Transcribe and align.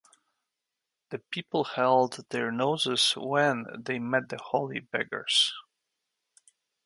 The 1.11 1.19
people 1.19 1.63
held 1.63 2.25
their 2.31 2.51
noses 2.51 3.13
when 3.15 3.67
they 3.77 3.99
met 3.99 4.29
the 4.29 4.39
holy 4.39 4.79
beggars. 4.79 5.53